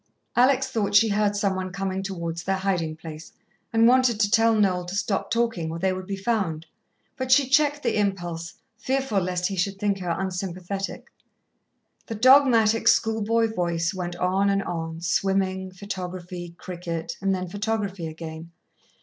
Alex 0.35 0.67
thought 0.67 0.95
she 0.95 1.09
heard 1.09 1.35
some 1.35 1.55
one 1.55 1.71
coming 1.71 2.01
towards 2.01 2.41
their 2.41 2.55
hiding 2.57 2.95
place, 2.95 3.31
and 3.71 3.87
wanted 3.87 4.19
to 4.19 4.31
tell 4.31 4.55
Noel 4.55 4.83
to 4.85 4.95
stop 4.95 5.29
talking, 5.29 5.69
or 5.69 5.77
they 5.77 5.93
would 5.93 6.07
be 6.07 6.15
found, 6.15 6.65
but 7.17 7.31
she 7.31 7.47
checked 7.47 7.83
the 7.83 7.99
impulse, 7.99 8.55
fearful 8.77 9.19
lest 9.19 9.45
he 9.49 9.55
should 9.55 9.77
think 9.77 9.99
her 9.99 10.09
unsympathetic. 10.17 11.05
The 12.07 12.15
dogmatic 12.15 12.87
schoolboy 12.87 13.53
voice 13.53 13.93
went 13.93 14.15
on 14.15 14.49
and 14.49 14.63
on 14.63 15.01
swimming, 15.01 15.69
photography, 15.71 16.55
cricket, 16.57 17.15
and 17.21 17.35
then 17.35 17.47
photography 17.47 18.07
again. 18.07 18.49